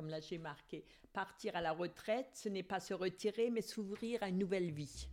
[0.00, 0.82] Comme là, j'ai marqué,
[1.12, 5.10] partir à la retraite, ce n'est pas se retirer, mais s'ouvrir à une nouvelle vie.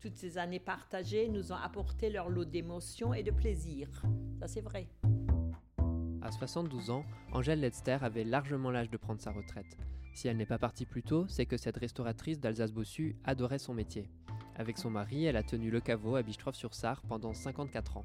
[0.00, 3.88] Toutes ces années partagées nous ont apporté leur lot d'émotions et de plaisir.
[4.40, 4.88] Ça, c'est vrai.
[6.20, 9.78] À 72 ans, Angèle Ledster avait largement l'âge de prendre sa retraite.
[10.14, 14.10] Si elle n'est pas partie plus tôt, c'est que cette restauratrice d'Alsace-Bossu adorait son métier.
[14.56, 18.04] Avec son mari, elle a tenu le caveau à Bistrov-sur-Sarre pendant 54 ans.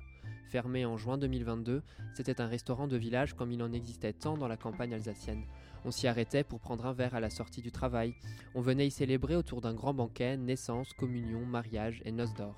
[0.50, 1.82] Fermé en juin 2022,
[2.14, 5.44] c'était un restaurant de village comme il en existait tant dans la campagne alsacienne.
[5.86, 8.14] On s'y arrêtait pour prendre un verre à la sortie du travail.
[8.56, 12.58] On venait y célébrer autour d'un grand banquet naissance, communion, mariage et noces d'or.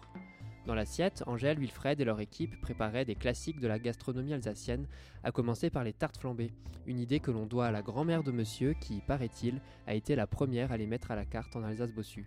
[0.66, 4.88] Dans l'assiette, Angèle, Wilfred et leur équipe préparaient des classiques de la gastronomie alsacienne,
[5.24, 6.52] à commencer par les tartes flambées,
[6.86, 10.28] une idée que l'on doit à la grand-mère de monsieur qui, paraît-il, a été la
[10.28, 12.26] première à les mettre à la carte en Alsace-Bossu.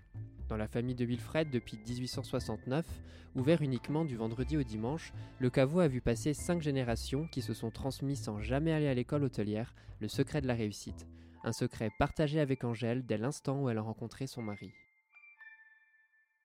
[0.48, 2.86] Dans la famille de Wilfred depuis 1869,
[3.34, 7.54] ouvert uniquement du vendredi au dimanche, le caveau a vu passer cinq générations qui se
[7.54, 11.06] sont transmises sans jamais aller à l'école hôtelière, le secret de la réussite.
[11.44, 14.70] Un secret partagé avec Angèle dès l'instant où elle a rencontré son mari.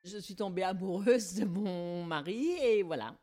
[0.05, 3.17] Je suis tombée amoureuse de mon mari et voilà.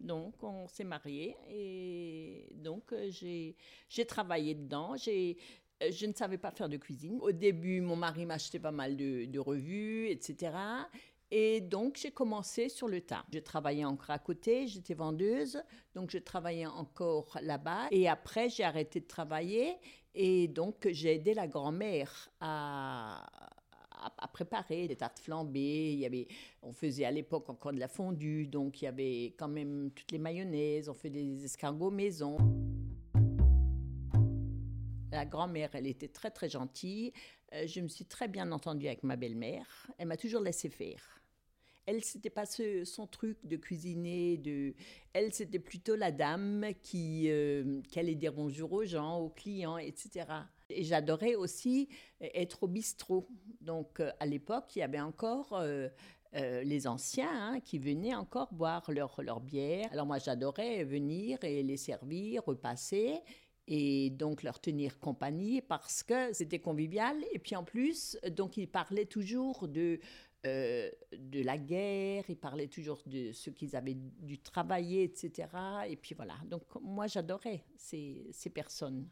[0.00, 4.94] Donc, on s'est mariés et donc euh, j'ai travaillé dedans.
[5.90, 7.18] Je ne savais pas faire de cuisine.
[7.20, 10.52] Au début, mon mari m'achetait pas mal de, revues, etc.
[11.30, 13.24] Et donc, j'ai commencé sur le tas.
[13.32, 15.62] Je travaillais encore à côté, j'étais vendeuse,
[15.94, 17.88] donc je travaillais encore là-bas.
[17.90, 19.76] Et après, j'ai arrêté de travailler
[20.14, 23.26] et donc j'ai aidé la grand-mère à
[24.32, 25.92] préparer des tartes flambées.
[25.92, 26.28] Il y avait,
[26.62, 30.12] on faisait à l'époque encore de la fondue, donc il y avait quand même toutes
[30.12, 32.36] les mayonnaises, on fait des escargots maison.
[35.14, 37.12] La grand-mère, elle était très très gentille.
[37.52, 39.86] Euh, je me suis très bien entendue avec ma belle-mère.
[39.96, 41.20] Elle m'a toujours laissé faire.
[41.86, 44.38] Elle, c'était pas son truc de cuisiner.
[44.38, 44.74] De...
[45.12, 50.26] Elle, c'était plutôt la dame qui, euh, allait dire bonjour aux gens, aux clients, etc.
[50.68, 51.88] Et j'adorais aussi
[52.20, 53.28] euh, être au bistrot.
[53.60, 55.62] Donc, à l'époque, il y avait encore
[56.32, 59.86] les anciens hein, qui venaient encore boire leur, leur bière.
[59.92, 63.20] Alors, moi, j'adorais venir et les servir, repasser
[63.66, 67.16] et donc leur tenir compagnie parce que c'était convivial.
[67.32, 70.00] Et puis en plus, donc ils parlaient toujours de,
[70.46, 75.48] euh, de la guerre, ils parlaient toujours de ce qu'ils avaient dû travailler, etc.
[75.88, 79.08] Et puis voilà, donc moi j'adorais ces, ces personnes.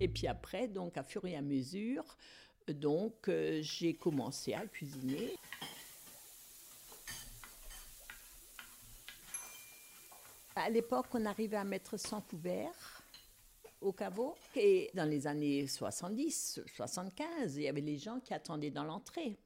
[0.00, 2.16] Et puis après, donc à fur et à mesure,
[2.68, 5.36] donc euh, j'ai commencé à cuisiner.
[10.64, 13.02] À l'époque, on arrivait à mettre 100 couverts
[13.82, 14.34] au caveau.
[14.56, 19.36] Et dans les années 70, 75, il y avait les gens qui attendaient dans l'entrée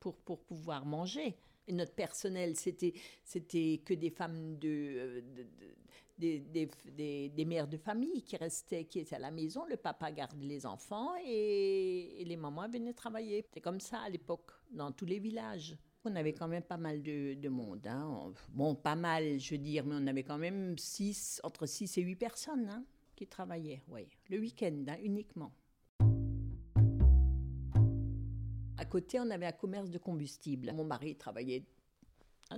[0.00, 1.36] pour, pour pouvoir manger.
[1.68, 5.74] Et notre personnel, c'était, c'était que des femmes de, de- de-
[6.18, 6.40] des,
[6.84, 9.64] des, des- mères de famille qui restaient, qui étaient à la maison.
[9.66, 13.42] Le papa gardait les enfants et les mamans venaient travailler.
[13.46, 15.76] C'était comme ça à l'époque, dans tous les villages.
[16.04, 17.86] On avait quand même pas mal de, de monde.
[17.86, 18.08] hein.
[18.10, 21.98] On- Bon, pas mal, je veux dire, mais on avait quand même six, entre 6
[21.98, 22.84] et 8 personnes hein,
[23.16, 24.08] qui travaillaient, oui.
[24.30, 25.52] Le week-end, hein, uniquement.
[28.78, 30.72] À côté, on avait un commerce de combustible.
[30.72, 31.64] Mon mari travaillait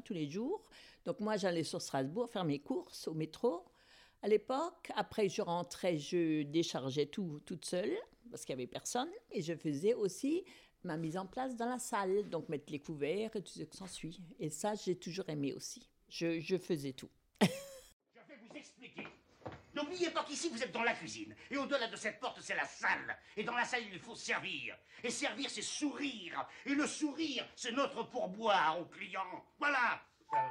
[0.04, 0.64] tous les jours.
[1.04, 3.64] Donc moi, j'allais sur Strasbourg faire mes courses au métro
[4.22, 4.92] à l'époque.
[4.94, 7.90] Après, je rentrais, je déchargeais tout toute seule
[8.30, 9.10] parce qu'il n'y avait personne.
[9.32, 10.44] Et je faisais aussi
[10.84, 13.76] ma mise en place dans la salle, donc mettre les couverts et tout ce qui
[13.76, 14.20] s'ensuit.
[14.38, 15.88] Et ça, j'ai toujours aimé aussi.
[16.08, 17.10] Je, je faisais tout.
[17.40, 19.06] Je vais vous expliquer.
[19.74, 21.34] N'oubliez pas qu'ici vous êtes dans la cuisine.
[21.50, 23.16] Et au-delà de cette porte, c'est la salle.
[23.36, 24.76] Et dans la salle, il faut servir.
[25.02, 26.46] Et servir, c'est sourire.
[26.66, 29.44] Et le sourire, c'est notre pourboire aux clients.
[29.58, 30.02] Voilà.
[30.30, 30.50] Alors,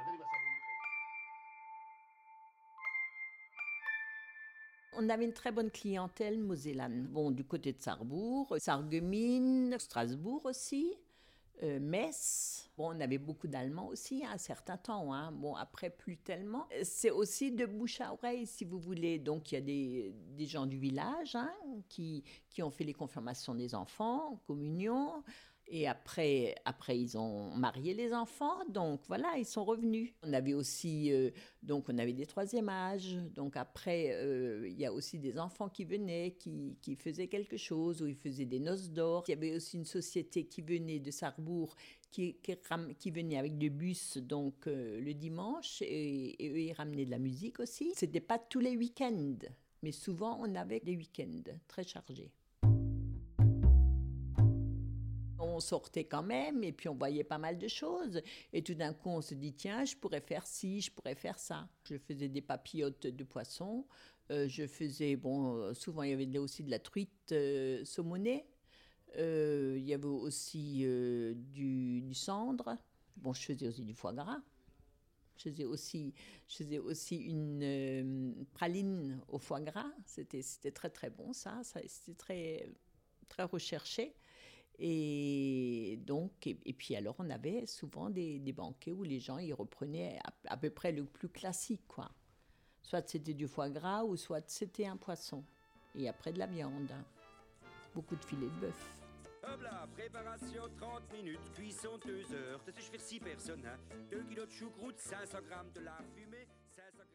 [4.94, 7.06] On avait une très bonne clientèle mosellane.
[7.06, 10.92] Bon, du côté de Sarrebourg, Sarreguemines, Strasbourg aussi,
[11.62, 12.70] euh, Metz.
[12.76, 15.14] Bon, on avait beaucoup d'Allemands aussi à un certain temps.
[15.14, 15.32] hein.
[15.32, 16.66] Bon, après, plus tellement.
[16.82, 19.18] C'est aussi de bouche à oreille, si vous voulez.
[19.18, 21.52] Donc, il y a des, des gens du village hein,
[21.88, 25.22] qui, qui ont fait les confirmations des enfants, en communion.
[25.68, 30.12] Et après, après, ils ont marié les enfants, donc voilà, ils sont revenus.
[30.22, 31.30] On avait aussi, euh,
[31.62, 35.68] donc on avait des troisième âge, donc après, euh, il y a aussi des enfants
[35.68, 39.24] qui venaient, qui, qui, faisaient quelque chose, ou ils faisaient des noces d'or.
[39.28, 41.74] Il y avait aussi une société qui venait de Sarrebourg,
[42.10, 42.36] qui,
[42.98, 47.10] qui, venait avec des bus, donc euh, le dimanche, et, et, eux, ils ramenaient de
[47.10, 47.92] la musique aussi.
[47.96, 49.38] C'était pas tous les week-ends,
[49.82, 52.30] mais souvent on avait des week-ends très chargés
[55.62, 58.20] sortait quand même et puis on voyait pas mal de choses.
[58.52, 61.38] Et tout d'un coup, on se dit, tiens, je pourrais faire ci, je pourrais faire
[61.38, 61.68] ça.
[61.88, 63.86] Je faisais des papillotes de poisson.
[64.30, 68.46] Euh, je faisais, bon, euh, souvent il y avait aussi de la truite euh, saumonée.
[69.16, 70.84] il y avait aussi
[71.52, 72.76] du, du, cendre.
[73.16, 74.40] Bon, je faisais aussi du foie gras.
[75.36, 76.14] Je faisais aussi,
[76.48, 79.90] je faisais aussi une praline au foie gras.
[80.06, 81.60] C'était, c'était très très bon ça.
[81.62, 82.68] ça c'était très,
[83.28, 84.14] très recherché.
[84.78, 85.31] Et
[86.12, 90.58] donc, et, puis alors, on avait souvent des, banquets où les gens ils reprenaient à,
[90.58, 92.10] peu près le plus classique, quoi.
[92.82, 95.42] Soit c'était du foie gras ou soit c'était un poisson.
[95.94, 96.90] Et après de la viande.
[96.92, 97.02] Hein.
[97.94, 98.94] Beaucoup de filets de bœuf.
[99.42, 102.60] Hop là, préparation 30 minutes, cuisson 2 heures.
[102.66, 103.62] Je fais 6 personnes,
[104.10, 104.24] 2 hein.
[104.28, 106.46] kilos de choucroute, 500 grammes de lard fumé.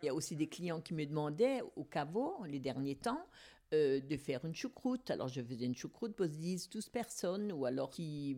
[0.01, 3.23] Il y a aussi des clients qui me demandaient au caveau, les derniers temps,
[3.73, 5.11] euh, de faire une choucroute.
[5.11, 8.37] Alors je faisais une choucroute pour 10, 12 personnes, ou alors qui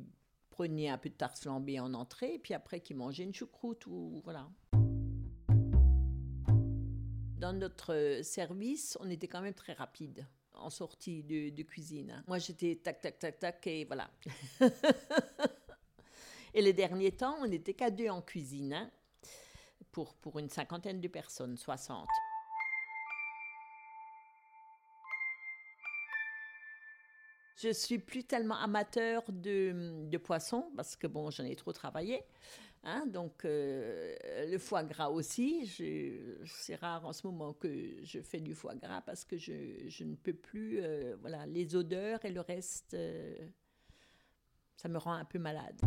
[0.59, 4.19] prenaient un peu de tarte flambée en entrée, puis après qui mangeaient une choucroute, ou
[4.25, 4.49] voilà.
[7.37, 12.25] Dans notre service, on était quand même très rapide en sortie de, cuisine.
[12.27, 14.11] Moi, j'étais tac, tac, tac, tac, et voilà.
[16.53, 18.91] et les derniers temps, on n'était qu'à deux en cuisine, hein,
[19.93, 22.05] pour, pour une cinquantaine de personnes, 60.
[27.61, 32.23] Je suis plus tellement amateur de, de poisson parce que bon, j'en ai trop travaillé.
[32.83, 34.15] Hein, donc euh,
[34.49, 35.67] le foie gras aussi.
[36.45, 39.53] C'est rare en ce moment que je fais du foie gras parce que je,
[39.87, 40.79] je ne peux plus.
[40.81, 43.35] Euh, voilà, les odeurs et le reste, euh,
[44.77, 45.81] ça me rend un peu malade.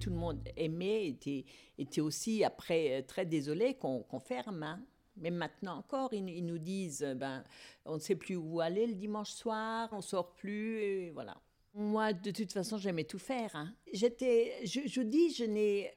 [0.00, 1.44] Tout le monde aimait, était,
[1.76, 4.62] était aussi après très désolé qu'on ferme.
[4.62, 4.82] Hein.
[5.16, 7.42] Même maintenant encore, ils, nous disent, euh, ben,
[7.84, 11.36] on ne sait plus où aller le dimanche soir, on sort plus, voilà.
[11.74, 13.54] Moi, de toute façon, j'aimais tout faire.
[13.54, 13.74] Hein.
[13.92, 15.92] J'étais, je, dis, je n'ai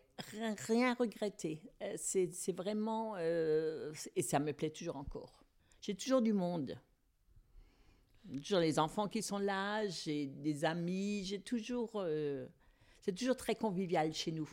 [0.68, 1.62] rien, regretté.
[1.82, 5.44] Euh, c'est vraiment, euh, et ça me plaît toujours encore.
[5.82, 6.78] J'ai toujours du monde.
[8.44, 12.06] Toujours les enfants qui sont là, j'ai des amis, j'ai toujours,
[13.02, 14.48] c'est toujours très convivial chez nous.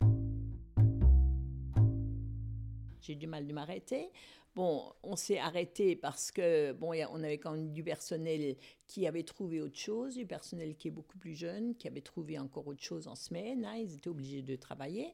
[3.07, 4.11] J'ai du mal de m'arrêter.
[4.57, 8.57] Bon, on s'est arrêté parce que bon, on avait quand même du personnel
[8.87, 12.39] qui avait trouvé autre chose, du personnel qui est beaucoup plus jeune, qui avait trouvé
[12.39, 13.65] encore autre chose en semaine.
[13.67, 15.13] Hein, ils étaient obligés de travailler.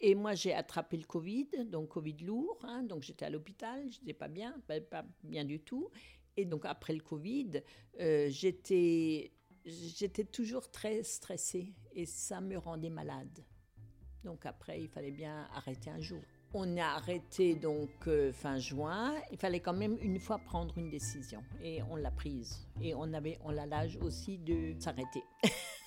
[0.00, 2.58] Et moi, j'ai attrapé le Covid, donc Covid lourd.
[2.62, 4.54] Hein, donc j'étais à l'hôpital, je n'étais pas bien,
[4.90, 5.90] pas, bien du tout.
[6.36, 7.62] Et donc après le Covid,
[8.00, 9.32] euh, j'étais
[9.64, 13.44] j'étais toujours très stressée et ça me rendait malade.
[14.22, 16.22] Donc après, il fallait bien arrêter un jour.
[16.56, 19.12] On a arrêté donc euh, fin juin.
[19.32, 22.64] Il fallait quand même une fois prendre une décision et on l'a prise.
[22.80, 25.24] Et on avait, on a l'âge aussi de s'arrêter.